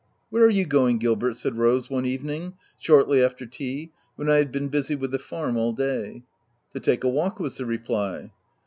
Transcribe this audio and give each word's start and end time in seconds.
"Where 0.31 0.43
are 0.43 0.49
you 0.49 0.65
going 0.65 0.97
Gilbert?" 0.97 1.35
said 1.37 1.59
Rose, 1.59 1.87
one 1.87 2.07
evening, 2.07 2.55
shortly 2.79 3.23
after 3.23 3.45
tea, 3.45 3.91
when 4.15 4.31
I 4.31 4.37
had 4.37 4.51
been 4.51 4.67
busy 4.67 4.95
with 4.95 5.11
the 5.11 5.19
farm 5.19 5.57
all 5.57 5.73
day. 5.73 6.23
"To 6.73 6.79
take 6.79 7.03
a 7.03 7.07
walk/' 7.07 7.37
was 7.39 7.57
the 7.57 7.67
reply. 7.67 8.31